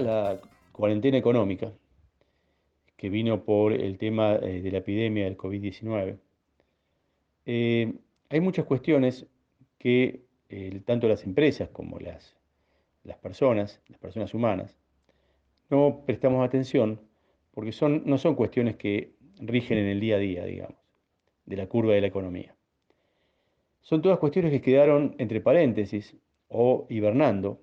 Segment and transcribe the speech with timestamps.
[0.00, 0.40] la
[0.72, 1.72] cuarentena económica,
[2.96, 6.18] que vino por el tema eh, de la epidemia del COVID-19,
[7.46, 7.94] eh,
[8.28, 9.26] hay muchas cuestiones
[9.78, 12.36] que eh, tanto las empresas como las,
[13.04, 14.76] las personas, las personas humanas,
[15.70, 17.00] no prestamos atención
[17.52, 20.78] porque son, no son cuestiones que rigen en el día a día, digamos,
[21.46, 22.54] de la curva de la economía.
[23.80, 26.16] Son todas cuestiones que quedaron entre paréntesis
[26.48, 27.60] o hibernando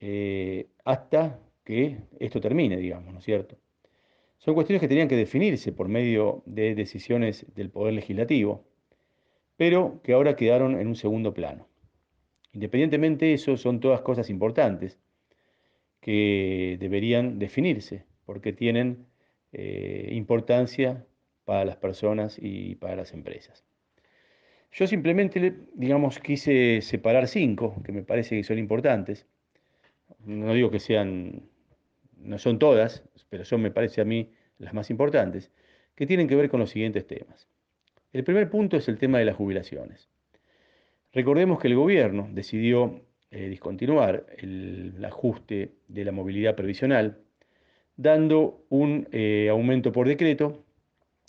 [0.00, 3.56] eh, hasta que esto termine, digamos, ¿no es cierto?
[4.38, 8.64] Son cuestiones que tenían que definirse por medio de decisiones del Poder Legislativo,
[9.56, 11.66] pero que ahora quedaron en un segundo plano.
[12.52, 14.98] Independientemente de eso, son todas cosas importantes
[16.00, 19.06] que deberían definirse, porque tienen
[19.52, 21.04] eh, importancia
[21.44, 23.64] para las personas y para las empresas.
[24.70, 29.26] Yo simplemente, digamos, quise separar cinco, que me parece que son importantes.
[30.24, 31.48] No digo que sean,
[32.16, 35.50] no son todas, pero son, me parece a mí, las más importantes,
[35.94, 37.48] que tienen que ver con los siguientes temas.
[38.12, 40.08] El primer punto es el tema de las jubilaciones.
[41.12, 47.18] Recordemos que el gobierno decidió eh, discontinuar el, ajuste de la movilidad previsional,
[47.96, 50.64] dando un eh, aumento por decreto,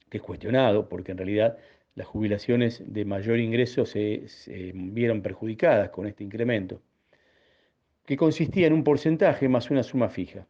[0.09, 1.57] que es cuestionado, porque en realidad
[1.95, 4.25] las jubilaciones de mayor ingreso se,
[4.73, 6.81] vieron perjudicadas con este incremento,
[8.09, 10.47] que consistía en un porcentaje más una suma fija.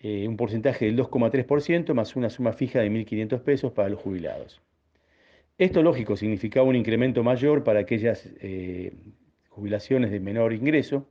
[0.00, 4.60] Eh, un porcentaje del 2,3% más una suma fija de 1.500 pesos para los jubilados.
[5.58, 8.94] Esto, lógico, significaba un incremento mayor para aquellas eh,
[9.48, 11.06] jubilaciones de menor ingreso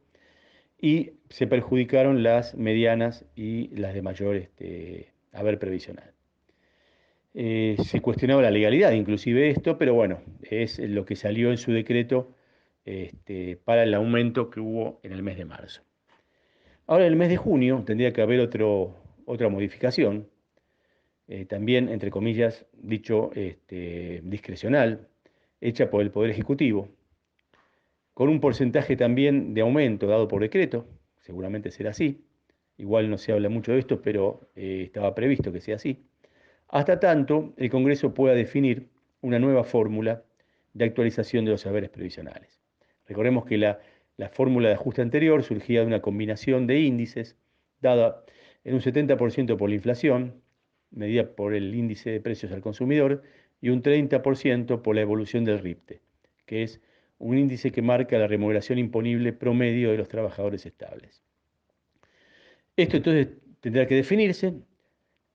[0.77, 6.11] y se perjudicaron las medianas y las de mayor este, haber previsional.
[7.33, 11.71] Eh, se cuestionaba la legalidad inclusive esto, pero bueno, es lo que salió en su
[11.71, 12.35] decreto
[12.85, 15.81] este, para el aumento que hubo en el mes de marzo.
[16.87, 18.95] Ahora, en el mes de junio tendría que haber otro,
[19.25, 20.27] otra modificación,
[21.27, 25.07] eh, también, entre comillas, dicho este, discrecional,
[25.61, 26.89] hecha por el Poder Ejecutivo,
[28.15, 30.87] con un porcentaje también de aumento dado por decreto,
[31.19, 32.25] seguramente será así,
[32.77, 36.03] igual no se habla mucho de esto, pero eh, estaba previsto que sea así,
[36.67, 38.89] hasta tanto el Congreso pueda definir
[39.21, 40.23] una nueva fórmula
[40.73, 42.58] de actualización de los saberes previsionales.
[43.09, 43.79] Recordemos que la,
[44.17, 47.35] la fórmula de ajuste anterior surgía de una combinación de índices
[47.81, 48.23] dada
[48.63, 50.41] en un 70% por la inflación,
[50.91, 53.23] medida por el índice de precios al consumidor,
[53.61, 56.01] y un 30% por la evolución del RIPTE,
[56.45, 56.81] que es
[57.17, 61.23] un índice que marca la remuneración imponible promedio de los trabajadores estables.
[62.77, 63.27] Esto entonces
[63.59, 64.53] tendrá que definirse.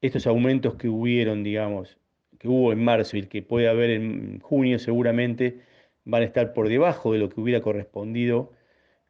[0.00, 1.98] Estos aumentos que hubieron, digamos,
[2.38, 5.60] que hubo en marzo y que puede haber en junio seguramente
[6.04, 8.52] van a estar por debajo de lo que hubiera correspondido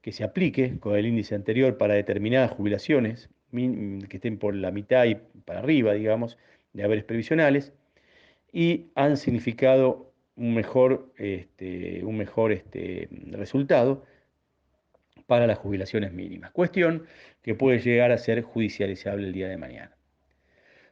[0.01, 5.07] que se aplique con el índice anterior para determinadas jubilaciones, que estén por la mitad
[5.07, 6.37] y para arriba, digamos,
[6.73, 7.73] de haberes previsionales,
[8.53, 14.05] y han significado un mejor, este, un mejor este, resultado
[15.27, 16.51] para las jubilaciones mínimas.
[16.51, 17.07] Cuestión
[17.43, 19.97] que puede llegar a ser judicializable el día de mañana.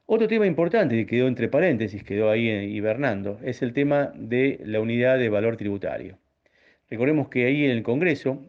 [0.07, 4.81] Otro tema importante que quedó entre paréntesis, quedó ahí hibernando, es el tema de la
[4.81, 6.19] unidad de valor tributario.
[6.91, 8.45] Recordemos que ahí en el Congreso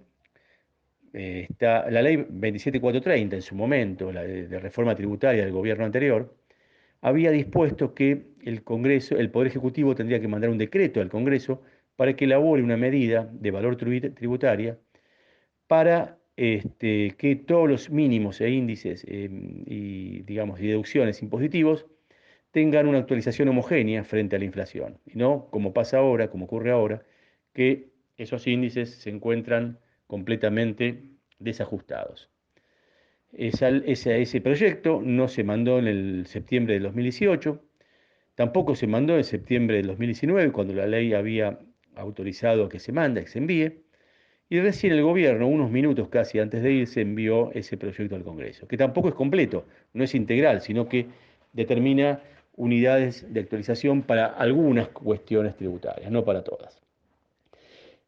[1.14, 6.36] eh, está la ley 27430 en su momento, la de, reforma tributaria del gobierno anterior,
[7.02, 11.62] había dispuesto que el Congreso, el Poder Ejecutivo tendría que mandar un decreto al Congreso
[11.96, 14.80] para que elabore una medida de valor tributaria
[15.68, 21.86] para este, que todos los mínimos e índices em, y, digamos, deducciones impositivos
[22.52, 26.72] tengan una actualización homogénea frente a la inflación, y no como pasa ahora, como ocurre
[26.72, 27.04] ahora,
[27.54, 31.04] que esos índices se encuentran completamente
[31.40, 32.30] desajustados.
[33.32, 37.64] ese proyecto no se mandó en el septiembre del 2018,
[38.36, 41.60] tampoco se mandó en septiembre del 2019, cuando la ley había
[41.96, 43.84] autorizado que se manda, que se envíe,
[44.54, 48.68] y recién el gobierno, unos minutos casi antes de irse, envió ese proyecto al Congreso,
[48.68, 51.08] que tampoco es completo, no es integral, sino que
[51.54, 52.22] determina
[52.56, 56.80] unidades de actualización para algunas cuestiones tributarias, no para todas.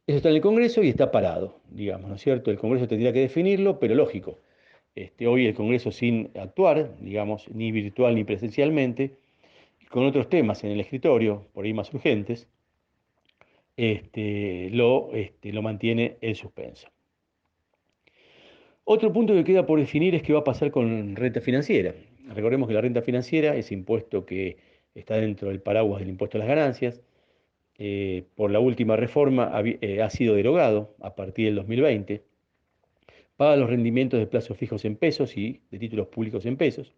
[0.05, 2.51] Eso está en el Congreso y está parado, digamos, ¿no es cierto?
[2.51, 4.37] El Congreso tendría que definirlo, pero lógico.
[4.93, 9.15] Este, hoy el Congreso sin actuar, digamos, ni virtual ni presencialmente,
[9.89, 12.47] con otros temas en el escritorio, por ahí más urgentes,
[13.77, 16.87] este, lo, este, lo mantiene en suspenso.
[18.83, 21.95] Otro punto que queda por definir es qué va a pasar con renta financiera.
[22.33, 24.57] Recordemos que la renta financiera, ese impuesto que
[24.93, 27.01] está dentro del paraguas del impuesto a las ganancias,
[27.77, 32.23] eh, por la última reforma eh, ha sido derogado a partir del 2020,
[33.35, 36.93] paga los rendimientos de plazos fijos en pesos y de títulos públicos en pesos.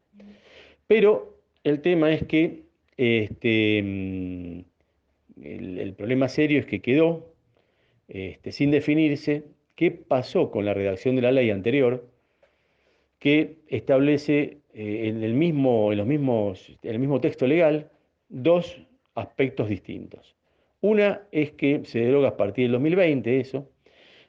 [0.88, 2.64] Pero el tema es que
[2.98, 4.66] este,
[5.44, 7.34] el, problema serio es que quedó
[8.08, 9.44] este, sin definirse
[9.76, 12.08] qué pasó con la redacción de la ley anterior
[13.20, 17.90] que establece eh, en, el mismo, en, los mismos, en el mismo texto legal
[18.30, 18.82] dos
[19.16, 20.36] aspectos distintos.
[20.82, 23.70] Una es que se deroga a partir del 2020 eso,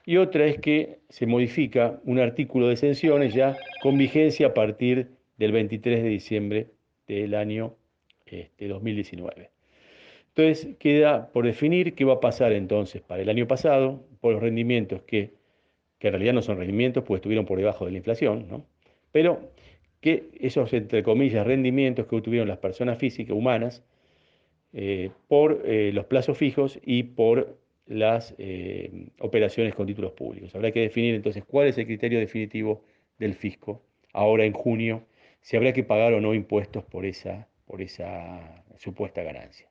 [0.06, 5.11] y otra es que se modifica un artículo de exenciones ya con vigencia a partir
[5.37, 6.66] del 23 de diciembre
[7.06, 7.75] del año
[8.25, 9.50] este, 2019.
[10.28, 14.42] Entonces queda por definir qué va a pasar entonces para el año pasado por los
[14.42, 15.34] rendimientos que,
[15.98, 18.64] que en realidad no son rendimientos, pues estuvieron por debajo de la inflación, ¿no?
[19.12, 19.52] pero
[20.00, 23.82] que esos, entre comillas, rendimientos que obtuvieron las personas físicas, humanas,
[24.72, 30.54] eh, por eh, los plazos fijos y por las eh, operaciones con títulos públicos.
[30.54, 32.84] Habrá que definir entonces cuál es el criterio definitivo
[33.19, 33.82] del fisco
[34.12, 35.04] ahora en junio,
[35.40, 39.69] si habrá que pagar o no impuestos por esa, por esa supuesta ganancia.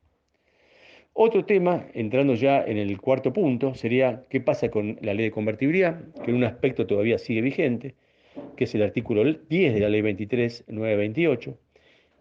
[1.19, 5.31] Otro tema, entrando ya en el cuarto punto, sería qué pasa con la ley de
[5.31, 7.95] convertibilidad, que en un aspecto todavía sigue vigente,
[8.55, 11.57] que es el artículo 10 de la ley 23928,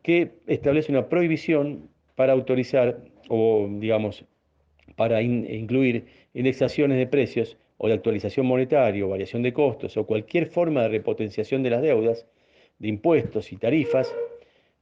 [0.03, 4.25] que establece una prohibición para autorizar o, digamos,
[4.97, 10.47] para incluir indexaciones de precios o de actualización monetaria o variación de costos o cualquier
[10.47, 12.27] forma de repotenciación de las deudas,
[12.79, 14.11] de impuestos y tarifas,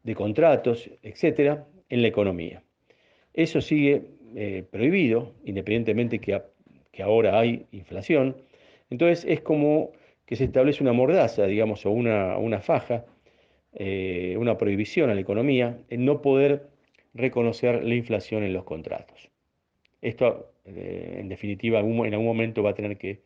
[0.04, 2.62] de contratos, etcétera, en la economía.
[3.34, 4.02] Eso sigue
[4.36, 6.40] eh, prohibido, independientemente que,
[6.92, 8.36] que ahora hay inflación.
[8.90, 9.90] Entonces es como
[10.24, 13.04] que se establece una mordaza, digamos, o una, una faja,
[13.74, 16.68] eh, una prohibición a la economía en no poder
[17.12, 19.30] reconocer la inflación en los contratos.
[20.00, 23.20] Esto, eh, en definitiva, en algún momento va a tener que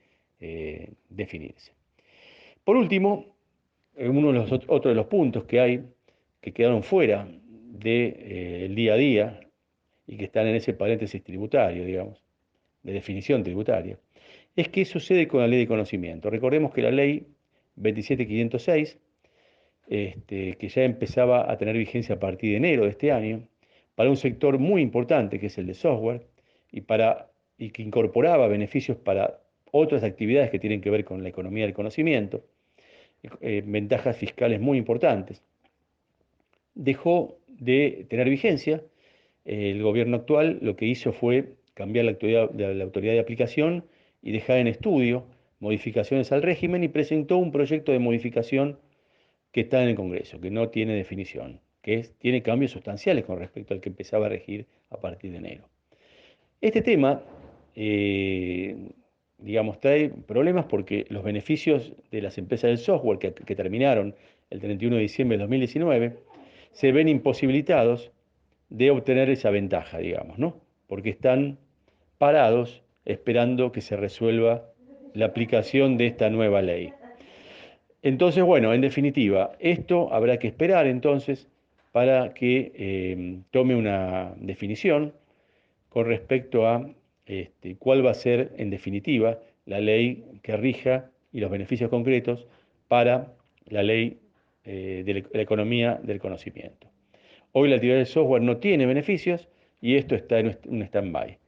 [1.08, 1.72] definirse.
[2.62, 3.34] Por último,
[3.96, 5.82] uno de los otros de los puntos que hay
[6.40, 9.40] que quedaron fuera del día a día
[10.08, 12.24] y que están en ese paréntesis tributario, digamos,
[12.82, 13.98] de definición tributaria,
[14.56, 16.30] es qué sucede con la ley de conocimiento.
[16.30, 17.28] Recordemos que la ley
[17.76, 18.98] 27506,
[19.88, 23.46] este, que ya empezaba a tener vigencia a partir de enero de este año,
[23.94, 26.26] para un sector muy importante que es el de software,
[26.72, 29.40] y, para, y que incorporaba beneficios para
[29.70, 32.44] otras actividades que tienen que ver con la economía del conocimiento,
[33.40, 35.42] eh, ventajas fiscales muy importantes,
[36.74, 38.82] dejó de tener vigencia.
[39.48, 43.82] El gobierno actual lo que hizo fue cambiar la autoridad, de, aplicación
[44.20, 45.24] y dejar en estudio
[45.58, 48.78] modificaciones al régimen y presentó un proyecto de modificación
[49.50, 53.72] que está en el Congreso, que no tiene definición, que tiene cambios sustanciales con respecto
[53.72, 55.66] al que empezaba a regir a partir de enero.
[56.60, 57.22] Este tema,
[57.74, 58.76] eh,
[59.38, 64.14] digamos, trae problemas porque los beneficios de las empresas del software que, terminaron
[64.50, 66.18] el 31 de diciembre de 2019
[66.72, 68.12] se ven imposibilitados
[68.68, 70.60] de obtener esa ventaja, digamos, ¿no?
[70.86, 71.58] Porque están
[72.18, 74.66] parados esperando que se resuelva
[75.14, 76.92] la aplicación de esta nueva ley.
[78.02, 81.48] Entonces, bueno, en definitiva, esto habrá que esperar entonces
[81.92, 85.14] para que eh, tome una definición
[85.88, 86.88] con respecto a
[87.26, 92.46] este, cuál va a ser, en definitiva, la ley que rija y los beneficios concretos
[92.88, 93.32] para
[93.66, 94.18] la ley
[94.64, 96.88] eh, de la economía del conocimiento.
[97.52, 99.48] Hoy la actividad del software no tiene beneficios
[99.80, 101.38] y esto está en un stand-by.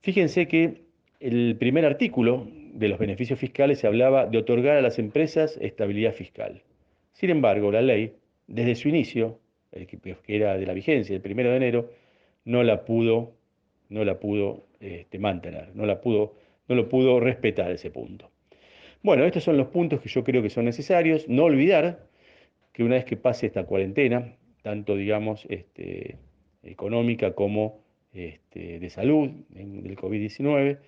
[0.00, 0.82] Fíjense que
[1.20, 6.12] el primer artículo de los beneficios fiscales se hablaba de otorgar a las empresas estabilidad
[6.12, 6.62] fiscal.
[7.12, 8.14] Sin embargo, la ley,
[8.46, 9.40] desde su inicio,
[9.72, 11.90] que era de la vigencia, el primero de enero,
[12.44, 13.38] no la pudo
[13.88, 16.34] no la pudo este, mantener, no, la pudo,
[16.68, 18.30] no lo pudo respetar ese punto.
[19.02, 21.28] Bueno, estos son los puntos que yo creo que son necesarios.
[21.28, 22.06] No olvidar
[22.72, 26.16] que una vez que pase esta cuarentena, tanto digamos este,
[26.62, 27.80] económica como
[28.12, 30.78] este, de salud del COVID-19,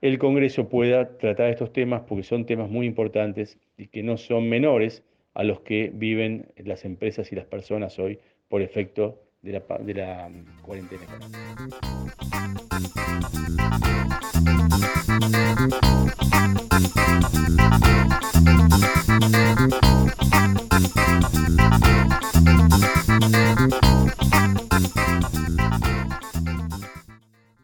[0.00, 4.48] el Congreso pueda tratar estos temas porque son temas muy importantes y que no son
[4.48, 5.04] menores
[5.34, 9.94] a los que viven las empresas y las personas hoy por efecto de la, de
[9.94, 11.02] la mm, cuarentena.